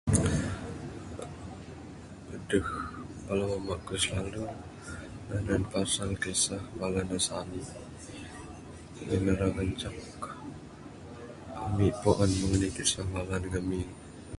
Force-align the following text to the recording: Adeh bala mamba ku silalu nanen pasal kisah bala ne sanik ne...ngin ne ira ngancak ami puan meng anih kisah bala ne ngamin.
Adeh 2.35 2.67
bala 3.25 3.43
mamba 3.49 3.75
ku 3.85 3.93
silalu 4.01 4.43
nanen 5.27 5.63
pasal 5.71 6.09
kisah 6.23 6.63
bala 6.79 7.01
ne 7.09 7.17
sanik 7.27 7.67
ne...ngin 8.93 9.21
ne 9.23 9.31
ira 9.33 9.47
ngancak 9.53 9.97
ami 11.65 11.87
puan 12.01 12.29
meng 12.39 12.53
anih 12.55 12.73
kisah 12.77 13.07
bala 13.13 13.35
ne 13.41 13.47
ngamin. 13.51 13.89